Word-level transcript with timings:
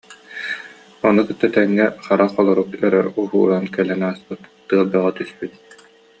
Ону 1.07 1.21
кытта 1.27 1.47
тэҥҥэ 1.55 1.87
хара 2.05 2.27
холорук 2.33 2.69
өрө 2.85 3.01
уһууран 3.21 3.65
кэлэн 3.75 4.01
ааспыт, 4.09 4.41
тыал 4.67 4.85
бөҕө 4.91 5.11
түспүт 5.17 5.53